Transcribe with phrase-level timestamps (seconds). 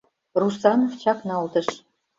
[0.39, 1.67] —Русанов чакналтыш.